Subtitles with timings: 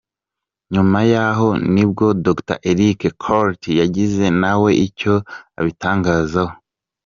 [0.73, 5.13] Nyuma yaho nibwo Dr Eric Corty yagize nawe icyo
[5.59, 6.53] abitangazaho.